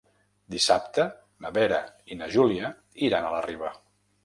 [0.53, 1.05] Dissabte
[1.45, 1.79] na Vera
[2.15, 2.73] i na Júlia
[3.11, 3.75] iran a la Riba.